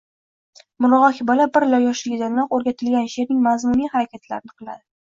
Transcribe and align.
murg‘ak 0.85 1.19
bola 1.31 1.47
bir 1.59 1.67
yoshligidayoq 1.85 2.59
o‘rgatilgan 2.59 3.15
sheʼrning 3.15 3.47
mazmuniy 3.51 3.97
harakatlarni 3.97 4.61
qiladi. 4.61 4.87